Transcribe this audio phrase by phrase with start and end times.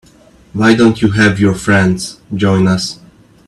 [0.53, 2.99] Why don't you have your friends join us?